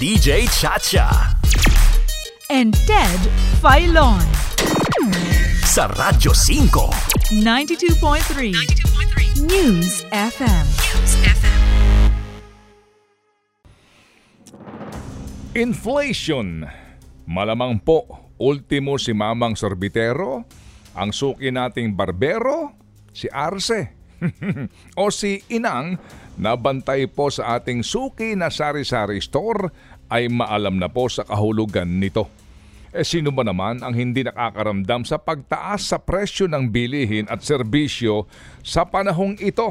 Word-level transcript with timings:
DJ 0.00 0.48
Chacha. 0.48 1.36
and 2.48 2.72
Ted 2.88 3.20
Filon. 3.60 4.24
Sa 5.60 5.92
Radyo 5.92 6.32
5. 6.32 7.36
92.3 7.44 9.44
News 9.44 10.08
FM. 10.08 10.66
Inflation. 15.52 16.64
Malamang 17.28 17.84
po, 17.84 18.32
ultimo 18.40 18.96
si 18.96 19.12
Mamang 19.12 19.52
Sorbitero, 19.52 20.48
ang 20.96 21.12
suki 21.12 21.52
nating 21.52 21.92
barbero, 21.92 22.72
si 23.12 23.28
Arce. 23.28 23.99
O 25.00 25.08
si 25.08 25.40
Inang 25.48 25.96
na 26.40 26.56
bantay 26.56 27.08
po 27.08 27.28
sa 27.28 27.60
ating 27.60 27.84
suki 27.84 28.36
na 28.36 28.48
sari-sari 28.52 29.20
store 29.20 29.72
ay 30.10 30.28
maalam 30.28 30.76
na 30.80 30.88
po 30.88 31.06
sa 31.06 31.24
kahulugan 31.24 32.00
nito. 32.00 32.28
Eh 32.90 33.06
sino 33.06 33.30
ba 33.30 33.46
naman 33.46 33.86
ang 33.86 33.94
hindi 33.94 34.26
nakakaramdam 34.26 35.06
sa 35.06 35.14
pagtaas 35.14 35.94
sa 35.94 36.02
presyo 36.02 36.50
ng 36.50 36.74
bilihin 36.74 37.30
at 37.30 37.38
serbisyo 37.46 38.26
sa 38.66 38.82
panahong 38.82 39.38
ito? 39.38 39.70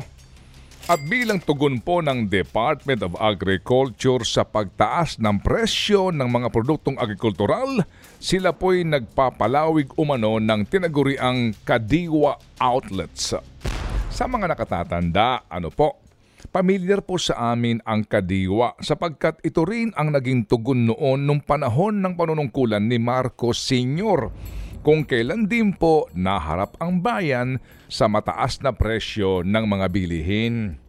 At 0.90 1.06
bilang 1.06 1.38
tugon 1.38 1.78
po 1.84 2.02
ng 2.02 2.26
Department 2.26 3.06
of 3.06 3.14
Agriculture 3.22 4.26
sa 4.26 4.42
pagtaas 4.42 5.22
ng 5.22 5.38
presyo 5.38 6.10
ng 6.10 6.26
mga 6.26 6.50
produktong 6.50 6.98
agrikultural, 6.98 7.86
sila 8.18 8.56
po'y 8.56 8.88
nagpapalawig 8.88 9.94
umano 10.00 10.42
ng 10.42 10.66
tinaguriang 10.66 11.54
Kadiwa 11.62 12.42
Outlets. 12.58 13.38
Sa 14.20 14.28
mga 14.28 14.52
nakatatanda, 14.52 15.48
ano 15.48 15.72
po, 15.72 16.04
Pamilyar 16.52 17.04
po 17.04 17.20
sa 17.20 17.52
amin 17.56 17.84
ang 17.84 18.04
kadiwa 18.04 18.76
sapagkat 18.80 19.44
ito 19.44 19.68
rin 19.68 19.92
ang 19.96 20.12
naging 20.16 20.48
tugon 20.48 20.88
noon 20.88 21.28
nung 21.28 21.44
panahon 21.44 22.00
ng 22.00 22.16
panunungkulan 22.16 22.80
ni 22.80 22.96
Marcos 22.96 23.60
Sr. 23.60 24.32
kung 24.80 25.04
kailan 25.04 25.52
din 25.52 25.76
po 25.76 26.08
naharap 26.16 26.80
ang 26.80 27.04
bayan 27.04 27.60
sa 27.92 28.08
mataas 28.08 28.64
na 28.64 28.72
presyo 28.72 29.44
ng 29.44 29.66
mga 29.68 29.88
bilihin. 29.92 30.80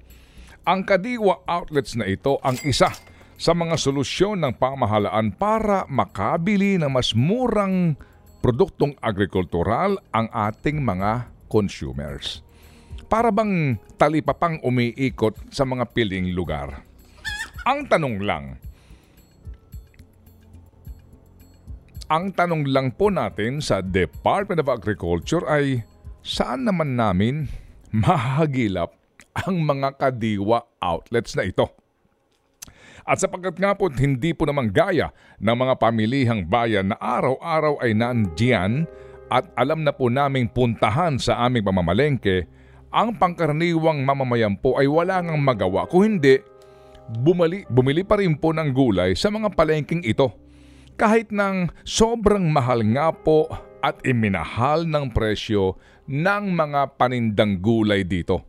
Ang 0.63 0.87
kadiwa 0.87 1.43
outlets 1.51 1.99
na 1.99 2.07
ito 2.07 2.39
ang 2.47 2.59
isa 2.63 2.95
sa 3.35 3.53
mga 3.53 3.75
solusyon 3.75 4.39
ng 4.43 4.55
pamahalaan 4.55 5.35
para 5.35 5.83
makabili 5.91 6.79
ng 6.79 6.91
mas 6.91 7.11
murang 7.15 7.99
produktong 8.39 8.95
agrikultural 9.03 9.99
ang 10.15 10.31
ating 10.31 10.79
mga 10.79 11.27
consumers 11.51 12.47
para 13.11 13.35
bang 13.35 13.75
talipapang 13.99 14.63
umiikot 14.63 15.35
sa 15.51 15.67
mga 15.67 15.91
piling 15.91 16.31
lugar. 16.31 16.87
Ang 17.67 17.91
tanong 17.91 18.23
lang, 18.23 18.55
ang 22.07 22.31
tanong 22.31 22.71
lang 22.71 22.95
po 22.95 23.11
natin 23.11 23.59
sa 23.59 23.83
Department 23.83 24.63
of 24.63 24.71
Agriculture 24.71 25.43
ay 25.51 25.83
saan 26.23 26.71
naman 26.71 26.95
namin 26.95 27.51
mahagilap 28.07 28.95
ang 29.35 29.59
mga 29.59 29.99
kadiwa 29.99 30.63
outlets 30.79 31.35
na 31.35 31.51
ito? 31.51 31.67
At 33.03 33.19
sapagkat 33.19 33.59
nga 33.59 33.75
po 33.75 33.91
hindi 33.91 34.31
po 34.31 34.47
naman 34.47 34.71
gaya 34.71 35.11
ng 35.43 35.57
mga 35.57 35.75
pamilihang 35.83 36.47
bayan 36.47 36.95
na 36.95 36.97
araw-araw 37.01 37.83
ay 37.83 37.91
nandiyan 37.91 38.87
at 39.27 39.51
alam 39.59 39.83
na 39.83 39.91
po 39.91 40.07
naming 40.07 40.47
puntahan 40.47 41.19
sa 41.19 41.43
aming 41.47 41.67
pamamalengke, 41.67 42.47
ang 42.91 43.15
pangkaraniwang 43.15 44.03
mamamayan 44.03 44.59
po 44.59 44.75
ay 44.75 44.91
wala 44.91 45.23
ngang 45.23 45.39
magawa 45.39 45.87
kung 45.87 46.19
hindi 46.19 46.43
bumali, 47.11 47.67
bumili 47.71 48.03
pa 48.03 48.19
rin 48.19 48.35
po 48.35 48.51
ng 48.51 48.71
gulay 48.75 49.15
sa 49.15 49.31
mga 49.31 49.55
palengking 49.55 50.03
ito. 50.07 50.31
Kahit 50.99 51.33
ng 51.33 51.71
sobrang 51.87 52.45
mahal 52.51 52.85
nga 52.93 53.15
po 53.15 53.49
at 53.81 53.97
iminahal 54.05 54.85
ng 54.85 55.11
presyo 55.11 55.81
ng 56.05 56.53
mga 56.53 57.01
panindang 57.01 57.57
gulay 57.59 58.05
dito. 58.05 58.45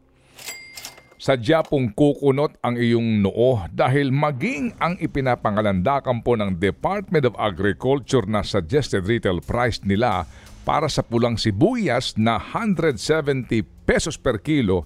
Sadya 1.21 1.61
pong 1.61 1.93
kukunot 1.93 2.57
ang 2.65 2.81
iyong 2.81 3.21
noo 3.21 3.61
dahil 3.69 4.09
maging 4.09 4.73
ang 4.81 4.97
ipinapangalandakan 4.97 6.25
po 6.25 6.33
ng 6.33 6.57
Department 6.57 7.29
of 7.29 7.37
Agriculture 7.37 8.25
na 8.25 8.41
suggested 8.41 9.05
retail 9.05 9.37
price 9.37 9.85
nila 9.85 10.25
para 10.61 10.87
sa 10.87 11.01
pulang 11.01 11.37
sibuyas 11.37 12.17
na 12.17 12.37
170 12.37 13.65
pesos 13.85 14.15
per 14.17 14.39
kilo 14.39 14.85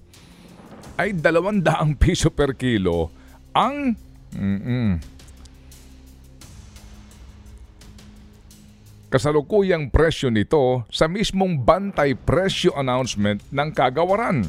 ay 0.96 1.12
200 1.12 1.66
piso 2.02 2.31
per 2.31 2.56
kilo 2.56 3.12
ang 3.56 3.96
mm-mm, 4.36 5.16
kasalukuyang 9.16 9.88
presyo 9.88 10.28
nito 10.28 10.84
sa 10.91 11.08
mismong 11.08 11.63
bantay 11.63 12.19
presyo 12.19 12.75
announcement 12.75 13.40
ng 13.47 13.69
kagawaran. 13.72 14.44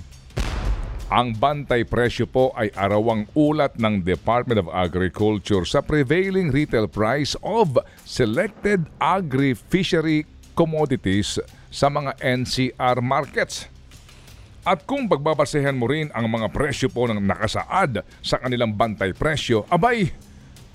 Ang 1.07 1.39
bantay 1.39 1.87
presyo 1.87 2.27
po 2.27 2.51
ay 2.59 2.75
arawang 2.75 3.31
ulat 3.39 3.79
ng 3.79 4.03
Department 4.03 4.59
of 4.59 4.67
Agriculture 4.75 5.63
sa 5.63 5.79
prevailing 5.79 6.51
retail 6.51 6.91
price 6.91 7.39
of 7.47 7.79
selected 8.03 8.91
agri-fishery 8.99 10.27
commodities 10.57 11.37
sa 11.69 11.93
mga 11.93 12.17
NCR 12.19 13.05
markets. 13.05 13.69
At 14.67 14.83
kung 14.89 15.07
pagbabasehan 15.07 15.77
mo 15.79 15.87
rin 15.87 16.11
ang 16.11 16.27
mga 16.27 16.51
presyo 16.51 16.91
po 16.91 17.07
ng 17.07 17.23
nakasaad 17.23 18.03
sa 18.25 18.43
kanilang 18.43 18.75
bantay 18.75 19.15
presyo, 19.15 19.63
abay, 19.71 20.11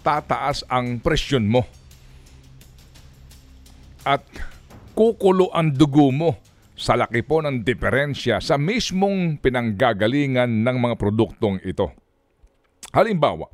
tataas 0.06 0.64
ang 0.72 1.02
presyon 1.04 1.44
mo. 1.50 1.68
At 4.08 4.24
kukulo 4.96 5.52
ang 5.52 5.76
dugo 5.76 6.08
mo 6.14 6.40
sa 6.78 6.98
laki 6.98 7.22
po 7.22 7.44
ng 7.44 7.62
diferensya 7.62 8.42
sa 8.42 8.56
mismong 8.58 9.38
pinanggagalingan 9.44 10.66
ng 10.66 10.78
mga 10.82 10.96
produktong 10.96 11.62
ito. 11.62 11.92
Halimbawa, 12.96 13.52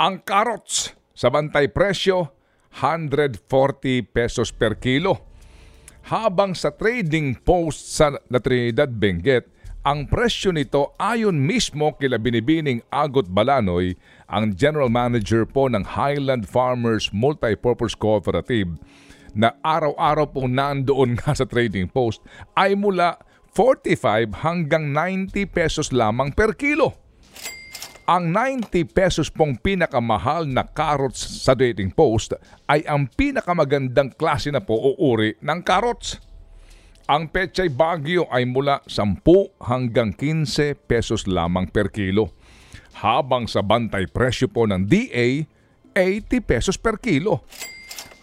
ang 0.00 0.24
carrots 0.24 0.96
sa 1.14 1.28
bantay 1.28 1.68
presyo 1.68 2.32
140 2.80 3.44
pesos 4.10 4.50
per 4.50 4.80
kilo. 4.82 5.29
Habang 6.10 6.58
sa 6.58 6.74
trading 6.74 7.38
post 7.38 7.94
sa 7.94 8.10
La 8.34 8.42
Trinidad 8.42 8.90
Benguet, 8.90 9.46
ang 9.86 10.10
presyo 10.10 10.50
nito 10.50 10.90
ayon 10.98 11.38
mismo 11.38 11.94
kila 11.94 12.18
binibining 12.18 12.82
Agot 12.90 13.30
Balanoy, 13.30 13.94
ang 14.26 14.50
General 14.58 14.90
Manager 14.90 15.46
po 15.46 15.70
ng 15.70 15.86
Highland 15.86 16.50
Farmers 16.50 17.14
Multipurpose 17.14 17.94
Cooperative, 17.94 18.74
na 19.38 19.54
araw-araw 19.62 20.34
pong 20.34 20.50
nandoon 20.50 21.14
nga 21.22 21.30
sa 21.30 21.46
trading 21.46 21.86
post 21.86 22.18
ay 22.58 22.74
mula 22.74 23.14
45 23.54 24.34
hanggang 24.42 24.90
90 24.90 25.46
pesos 25.46 25.94
lamang 25.94 26.34
per 26.34 26.58
kilo. 26.58 26.99
Ang 28.10 28.34
90 28.34 28.90
pesos 28.90 29.30
pong 29.30 29.54
pinakamahal 29.54 30.42
na 30.50 30.66
carrots 30.66 31.46
sa 31.46 31.54
trading 31.54 31.94
post 31.94 32.34
ay 32.66 32.82
ang 32.82 33.06
pinakamagandang 33.06 34.18
klase 34.18 34.50
na 34.50 34.58
po 34.58 34.74
o 34.74 35.14
ng 35.14 35.60
carrots. 35.62 36.18
Ang 37.06 37.30
pechay 37.30 37.70
bagyo 37.70 38.26
ay 38.34 38.50
mula 38.50 38.82
10 38.90 39.22
hanggang 39.62 40.10
15 40.18 40.74
pesos 40.90 41.30
lamang 41.30 41.70
per 41.70 41.94
kilo. 41.94 42.34
Habang 42.98 43.46
sa 43.46 43.62
bantay 43.62 44.10
presyo 44.10 44.50
po 44.50 44.66
ng 44.66 44.90
DA, 44.90 45.46
80 45.94 46.42
pesos 46.42 46.74
per 46.82 46.98
kilo. 46.98 47.46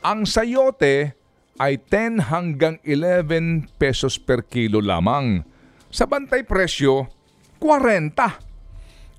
Ang 0.04 0.28
sayote 0.28 1.16
ay 1.64 1.80
10 1.80 2.28
hanggang 2.28 2.76
11 2.84 3.72
pesos 3.80 4.20
per 4.20 4.52
kilo 4.52 4.84
lamang. 4.84 5.48
Sa 5.88 6.04
bantay 6.04 6.44
presyo, 6.44 7.08
40. 7.64 8.47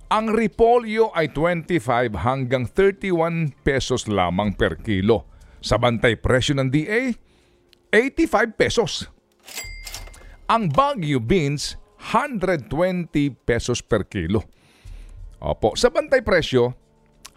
Ang 0.08 0.32
repolyo 0.32 1.12
ay 1.12 1.28
25 1.36 2.16
hanggang 2.24 2.64
31 2.64 3.53
pesos 3.60 4.09
lamang 4.09 4.56
per 4.56 4.80
kilo. 4.80 5.28
Sa 5.60 5.77
bantay 5.77 6.16
presyo 6.16 6.56
ng 6.56 6.72
DA, 6.72 7.12
85 7.92 8.56
pesos. 8.56 9.04
Ang 10.48 10.72
Baguio 10.72 11.21
beans, 11.21 11.77
120 12.00 12.72
pesos 13.44 13.84
per 13.84 14.09
kilo. 14.09 14.48
Opo, 15.44 15.77
sa 15.77 15.92
bantay 15.92 16.24
presyo, 16.24 16.72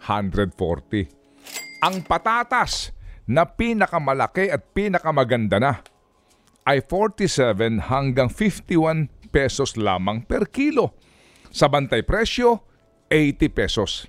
140. 0.08 1.12
Ang 1.84 2.00
patatas 2.08 2.96
na 3.28 3.44
pinakamalaki 3.44 4.48
at 4.48 4.72
pinakamaganda 4.72 5.60
na 5.60 5.84
ay 6.64 6.80
47 6.80 7.92
hanggang 7.92 8.32
51 8.32 9.12
pesos 9.28 9.76
lamang 9.76 10.24
per 10.24 10.48
kilo. 10.48 10.96
Sa 11.52 11.68
bantay 11.68 12.00
presyo, 12.00 12.64
80 13.12 13.52
pesos. 13.52 14.08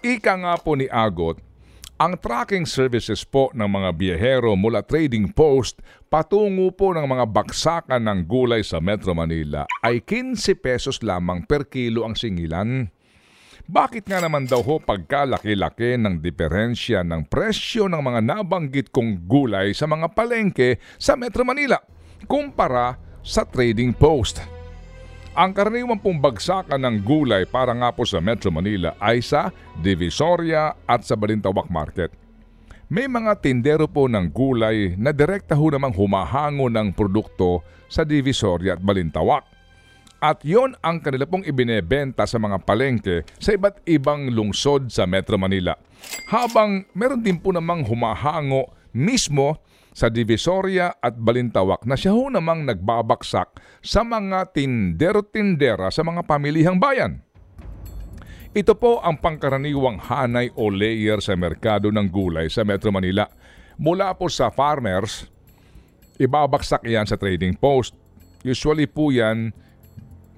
Ika 0.00 0.32
nga 0.40 0.56
po 0.56 0.72
ni 0.72 0.88
Agot, 0.88 1.36
ang 2.00 2.16
tracking 2.16 2.64
services 2.64 3.22
po 3.22 3.52
ng 3.52 3.68
mga 3.68 3.90
biyahero 3.94 4.56
mula 4.56 4.80
trading 4.80 5.30
post 5.30 5.78
patungo 6.08 6.72
po 6.72 6.90
ng 6.96 7.04
mga 7.04 7.24
baksakan 7.28 8.02
ng 8.02 8.24
gulay 8.24 8.64
sa 8.64 8.80
Metro 8.80 9.12
Manila 9.12 9.68
ay 9.84 10.00
15 10.02 10.56
pesos 10.58 11.04
lamang 11.04 11.44
per 11.44 11.68
kilo 11.68 12.02
ang 12.02 12.16
singilan. 12.16 12.88
Bakit 13.64 14.08
nga 14.08 14.24
naman 14.24 14.48
daw 14.48 14.60
ho 14.60 14.80
pagkalaki-laki 14.80 16.00
ng 16.00 16.20
diferensya 16.20 17.04
ng 17.04 17.28
presyo 17.28 17.88
ng 17.92 18.00
mga 18.00 18.20
nabanggit 18.24 18.88
kong 18.88 19.24
gulay 19.28 19.76
sa 19.76 19.84
mga 19.84 20.12
palengke 20.16 20.80
sa 20.96 21.14
Metro 21.14 21.44
Manila 21.44 21.76
kumpara 22.24 22.96
sa 23.20 23.44
trading 23.44 23.92
post? 23.92 24.53
Ang 25.34 25.50
karaniwang 25.50 25.98
pong 25.98 26.22
ng 26.22 26.96
gulay 27.02 27.42
para 27.42 27.74
nga 27.74 27.90
po 27.90 28.06
sa 28.06 28.22
Metro 28.22 28.54
Manila 28.54 28.94
ay 29.02 29.18
sa 29.18 29.50
Divisoria 29.82 30.78
at 30.86 31.02
sa 31.02 31.18
Balintawak 31.18 31.66
Market. 31.74 32.14
May 32.86 33.10
mga 33.10 33.42
tindero 33.42 33.90
po 33.90 34.06
ng 34.06 34.30
gulay 34.30 34.94
na 34.94 35.10
direkta 35.10 35.58
ho 35.58 35.66
namang 35.66 35.90
humahango 35.90 36.70
ng 36.70 36.94
produkto 36.94 37.66
sa 37.90 38.06
Divisoria 38.06 38.78
at 38.78 38.82
Balintawak. 38.86 39.42
At 40.22 40.46
yon 40.46 40.78
ang 40.78 41.02
kanila 41.02 41.26
pong 41.26 41.42
ibinebenta 41.42 42.30
sa 42.30 42.38
mga 42.38 42.62
palengke 42.62 43.26
sa 43.42 43.58
iba't 43.58 43.82
ibang 43.90 44.30
lungsod 44.30 44.86
sa 44.94 45.02
Metro 45.02 45.34
Manila. 45.34 45.74
Habang 46.30 46.86
meron 46.94 47.26
din 47.26 47.42
po 47.42 47.50
namang 47.50 47.82
humahango 47.82 48.70
mismo 48.94 49.58
sa 49.94 50.10
Divisoria 50.10 50.98
at 50.98 51.14
Balintawak 51.14 51.86
na 51.86 51.94
siya 51.94 52.12
ho 52.12 52.26
namang 52.26 52.66
nagbabaksak 52.66 53.62
sa 53.78 54.02
mga 54.02 54.50
tindero-tindera 54.50 55.94
sa 55.94 56.02
mga 56.02 56.26
pamilihang 56.26 56.82
bayan. 56.82 57.22
Ito 58.54 58.74
po 58.74 58.98
ang 59.02 59.18
pangkaraniwang 59.18 60.02
hanay 60.10 60.50
o 60.54 60.70
layer 60.70 61.22
sa 61.22 61.38
merkado 61.38 61.90
ng 61.94 62.06
gulay 62.10 62.50
sa 62.50 62.66
Metro 62.66 62.90
Manila. 62.90 63.26
Mula 63.78 64.14
po 64.14 64.30
sa 64.30 64.50
farmers, 64.50 65.26
ibabaksak 66.18 66.86
yan 66.86 67.06
sa 67.06 67.18
trading 67.18 67.58
post. 67.58 67.94
Usually 68.46 68.86
po 68.86 69.10
yan 69.10 69.50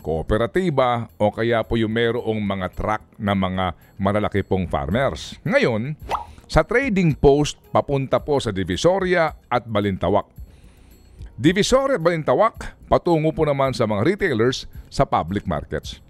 kooperatiba 0.00 1.10
o 1.18 1.34
kaya 1.34 1.66
po 1.66 1.74
yung 1.74 1.90
merong 1.90 2.38
mga 2.38 2.66
truck 2.72 3.02
na 3.18 3.34
mga 3.34 3.74
malalaki 3.98 4.46
pong 4.46 4.70
farmers. 4.70 5.34
Ngayon, 5.42 5.98
sa 6.46 6.62
trading 6.62 7.18
post 7.18 7.58
papunta 7.74 8.22
po 8.22 8.38
sa 8.38 8.54
Divisoria 8.54 9.34
at 9.50 9.66
Balintawak. 9.66 10.30
Divisoria 11.36 11.98
at 11.98 12.02
Balintawak 12.02 12.86
patungo 12.86 13.34
po 13.34 13.44
naman 13.44 13.74
sa 13.74 13.84
mga 13.84 14.02
retailers 14.06 14.70
sa 14.88 15.04
public 15.04 15.44
markets. 15.44 16.00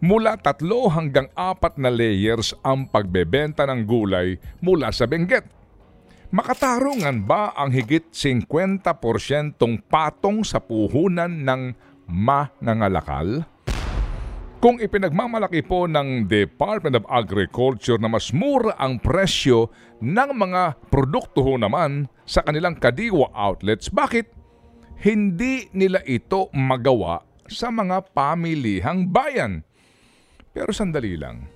Mula 0.00 0.40
tatlo 0.40 0.88
hanggang 0.88 1.28
apat 1.36 1.76
na 1.76 1.92
layers 1.92 2.56
ang 2.64 2.88
pagbebenta 2.88 3.68
ng 3.68 3.84
gulay 3.84 4.40
mula 4.64 4.88
sa 4.96 5.04
Benguet. 5.04 5.44
Makatarungan 6.32 7.28
ba 7.28 7.52
ang 7.52 7.68
higit 7.68 8.08
50% 8.08 9.60
patong 9.92 10.40
sa 10.40 10.56
puhunan 10.56 11.44
ng 11.44 11.62
manangalakal? 12.08 13.44
Kung 14.60 14.76
ipinagmamalaki 14.76 15.64
po 15.64 15.88
ng 15.88 16.28
Department 16.28 16.92
of 16.92 17.08
Agriculture 17.08 17.96
na 17.96 18.12
mas 18.12 18.28
mura 18.28 18.76
ang 18.76 19.00
presyo 19.00 19.72
ng 20.04 20.36
mga 20.36 20.76
produkto 20.92 21.40
ho 21.40 21.56
naman 21.56 22.04
sa 22.28 22.44
kanilang 22.44 22.76
kadiwa 22.76 23.32
outlets, 23.32 23.88
bakit 23.88 24.28
hindi 25.00 25.64
nila 25.72 26.04
ito 26.04 26.52
magawa 26.52 27.24
sa 27.48 27.72
mga 27.72 28.12
pamilihang 28.12 29.08
bayan? 29.08 29.64
Pero 30.52 30.76
sandali 30.76 31.16
lang. 31.16 31.48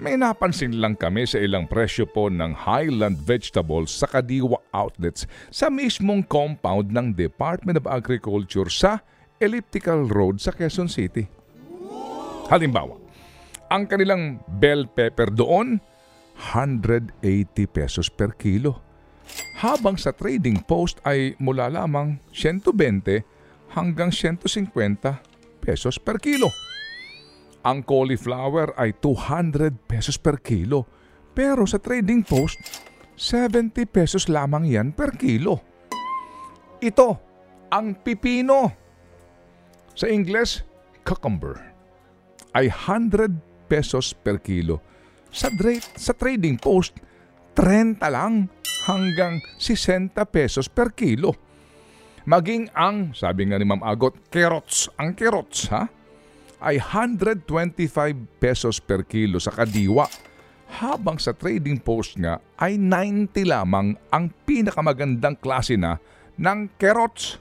May 0.00 0.16
napansin 0.16 0.80
lang 0.80 0.96
kami 0.96 1.28
sa 1.28 1.36
ilang 1.44 1.68
presyo 1.68 2.08
po 2.08 2.32
ng 2.32 2.56
Highland 2.56 3.20
Vegetables 3.28 3.92
sa 3.92 4.08
Kadiwa 4.08 4.56
Outlets 4.72 5.28
sa 5.52 5.68
mismong 5.68 6.24
compound 6.24 6.96
ng 6.96 7.12
Department 7.12 7.76
of 7.76 7.84
Agriculture 7.84 8.72
sa 8.72 9.04
Elliptical 9.36 10.08
Road 10.08 10.40
sa 10.40 10.56
Quezon 10.56 10.88
City. 10.88 11.37
Halimbawa, 12.48 12.96
ang 13.68 13.84
kanilang 13.84 14.40
bell 14.56 14.88
pepper 14.88 15.28
doon, 15.28 15.84
180 16.40 17.20
pesos 17.68 18.08
per 18.08 18.40
kilo. 18.40 18.80
Habang 19.60 20.00
sa 20.00 20.16
trading 20.16 20.64
post 20.64 20.96
ay 21.04 21.36
mula 21.36 21.68
lamang 21.68 22.16
120 22.32 23.20
hanggang 23.76 24.08
150 24.08 24.64
pesos 25.60 26.00
per 26.00 26.16
kilo. 26.16 26.48
Ang 27.68 27.84
cauliflower 27.84 28.72
ay 28.80 28.96
200 28.96 29.84
pesos 29.84 30.16
per 30.16 30.40
kilo. 30.40 30.88
Pero 31.36 31.68
sa 31.68 31.76
trading 31.76 32.24
post, 32.24 32.56
70 33.20 33.84
pesos 33.92 34.32
lamang 34.32 34.64
yan 34.64 34.96
per 34.96 35.20
kilo. 35.20 35.60
Ito, 36.80 37.08
ang 37.68 38.00
pipino. 38.00 38.72
Sa 39.92 40.08
Ingles, 40.08 40.64
cucumber 41.04 41.77
ay 42.58 42.66
100 42.66 43.70
pesos 43.70 44.10
per 44.10 44.42
kilo. 44.42 44.82
Sa, 45.30 45.46
dra- 45.54 45.78
sa 45.94 46.10
trading 46.10 46.58
post, 46.58 46.98
30 47.54 48.02
lang 48.10 48.50
hanggang 48.90 49.38
60 49.62 50.10
pesos 50.26 50.66
per 50.66 50.90
kilo. 50.90 51.38
Maging 52.26 52.74
ang, 52.74 53.14
sabi 53.14 53.46
nga 53.46 53.56
ni 53.56 53.64
Ma'am 53.64 53.86
Agot, 53.86 54.18
carrots. 54.28 54.90
Ang 54.98 55.14
carrots, 55.14 55.70
ha? 55.70 55.86
ay 56.58 56.82
125 56.82 57.46
pesos 58.42 58.82
per 58.82 59.06
kilo 59.06 59.38
sa 59.38 59.54
kadiwa 59.54 60.10
habang 60.82 61.16
sa 61.16 61.32
trading 61.32 61.78
post 61.78 62.18
nga 62.18 62.42
ay 62.58 62.76
90 62.76 63.30
lamang 63.46 63.94
ang 64.10 64.28
pinakamagandang 64.44 65.38
klase 65.38 65.78
na 65.78 65.96
ng 66.34 66.68
carrots. 66.76 67.38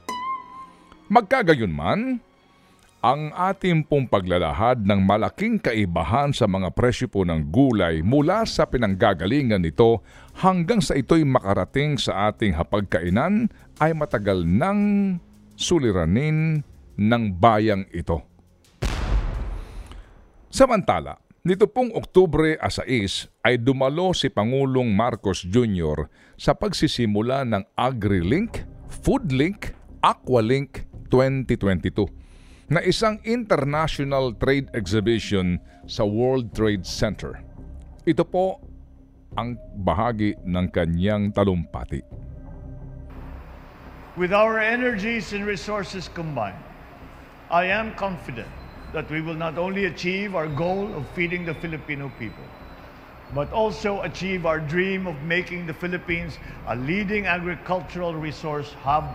Magkagayon 1.09 1.73
man, 1.73 2.21
ang 3.07 3.31
ating 3.31 3.87
pong 3.87 4.03
paglalahad 4.03 4.83
ng 4.83 4.99
malaking 4.99 5.63
kaibahan 5.63 6.35
sa 6.35 6.43
mga 6.43 6.75
presyo 6.75 7.07
po 7.07 7.23
ng 7.23 7.47
gulay 7.47 8.03
mula 8.03 8.43
sa 8.43 8.67
pinanggagalingan 8.67 9.63
nito 9.63 10.03
hanggang 10.35 10.83
sa 10.83 10.91
ito'y 10.91 11.23
makarating 11.23 11.95
sa 11.95 12.27
ating 12.27 12.51
hapagkainan 12.51 13.47
ay 13.79 13.95
matagal 13.95 14.43
nang 14.43 15.15
suliranin 15.55 16.59
ng 16.99 17.23
bayang 17.39 17.87
ito. 17.95 18.27
Samantala, 20.51 21.23
nito 21.47 21.63
pong 21.71 21.95
Oktubre 21.95 22.59
6 22.59 23.47
ay 23.47 23.55
dumalo 23.55 24.11
si 24.11 24.27
Pangulong 24.27 24.91
Marcos 24.91 25.47
Jr. 25.47 26.11
sa 26.35 26.51
pagsisimula 26.51 27.47
ng 27.47 27.63
AgriLink, 27.71 28.67
FoodLink, 28.91 29.71
AquaLink 30.03 30.83
2022 31.07 32.26
na 32.67 32.83
isang 32.83 33.15
international 33.23 34.35
trade 34.35 34.67
exhibition 34.75 35.55
sa 35.87 36.03
World 36.03 36.51
Trade 36.51 36.83
Center. 36.83 37.39
Ito 38.03 38.27
po 38.27 38.59
ang 39.39 39.55
bahagi 39.87 40.35
ng 40.43 40.67
kanyang 40.75 41.31
talumpati. 41.31 42.03
With 44.19 44.35
our 44.35 44.59
energies 44.59 45.31
and 45.31 45.47
resources 45.47 46.11
combined, 46.11 46.59
I 47.47 47.71
am 47.71 47.95
confident 47.95 48.51
that 48.91 49.07
we 49.07 49.23
will 49.23 49.37
not 49.37 49.55
only 49.55 49.87
achieve 49.87 50.35
our 50.35 50.51
goal 50.51 50.91
of 50.91 51.07
feeding 51.15 51.47
the 51.47 51.55
Filipino 51.55 52.11
people, 52.19 52.43
but 53.31 53.47
also 53.55 54.03
achieve 54.03 54.43
our 54.43 54.59
dream 54.59 55.07
of 55.07 55.15
making 55.23 55.71
the 55.71 55.75
Philippines 55.75 56.35
a 56.67 56.75
leading 56.75 57.31
agricultural 57.31 58.11
resource 58.11 58.75
hub 58.83 59.07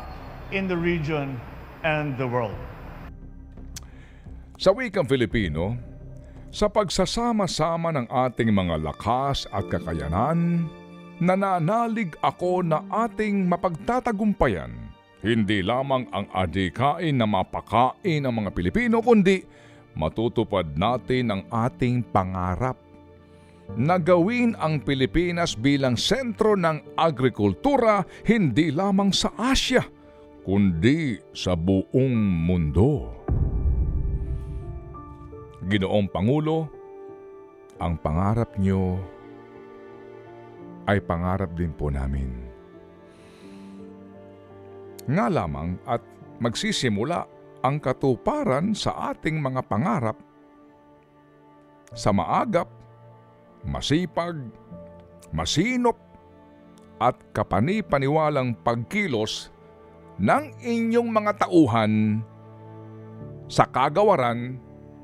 in 0.52 0.64
the 0.68 0.76
region 0.76 1.36
and 1.84 2.16
the 2.16 2.24
world. 2.24 2.56
Sa 4.62 4.70
wikang 4.70 5.10
Filipino, 5.10 5.74
sa 6.54 6.70
pagsasama-sama 6.70 7.90
ng 7.98 8.06
ating 8.06 8.54
mga 8.54 8.78
lakas 8.78 9.42
at 9.50 9.66
kakayanan, 9.66 10.70
nananalig 11.18 12.14
ako 12.22 12.62
na 12.62 12.86
ating 12.86 13.50
mapagtatagumpayan 13.50 14.70
hindi 15.22 15.66
lamang 15.66 16.06
ang 16.14 16.30
adikain 16.30 17.18
na 17.18 17.26
mapakain 17.26 18.22
ng 18.22 18.30
mga 18.30 18.50
Pilipino 18.54 19.02
kundi 19.02 19.42
matutupad 19.98 20.78
natin 20.78 21.34
ang 21.34 21.42
ating 21.50 22.06
pangarap 22.14 22.78
na 23.74 23.98
gawin 23.98 24.54
ang 24.62 24.78
Pilipinas 24.78 25.58
bilang 25.58 25.98
sentro 25.98 26.54
ng 26.54 26.94
agrikultura 26.94 28.06
hindi 28.26 28.70
lamang 28.70 29.10
sa 29.10 29.34
Asya 29.34 29.82
kundi 30.46 31.18
sa 31.34 31.54
buong 31.58 32.18
mundo. 32.46 33.21
Ginoong 35.62 36.10
Pangulo, 36.10 36.66
ang 37.78 37.94
pangarap 37.94 38.58
nyo 38.58 38.98
ay 40.90 40.98
pangarap 40.98 41.54
din 41.54 41.70
po 41.70 41.86
namin. 41.86 42.50
Nga 45.06 45.26
lamang 45.30 45.78
at 45.86 46.02
magsisimula 46.42 47.22
ang 47.62 47.78
katuparan 47.78 48.74
sa 48.74 49.14
ating 49.14 49.38
mga 49.38 49.62
pangarap 49.70 50.18
sa 51.94 52.10
maagap, 52.10 52.66
masipag, 53.62 54.42
masinop 55.30 55.94
at 56.98 57.14
kapanipaniwalang 57.30 58.58
pagkilos 58.66 59.54
ng 60.18 60.58
inyong 60.58 61.06
mga 61.06 61.46
tauhan 61.46 62.18
sa 63.46 63.62
kagawaran 63.70 64.58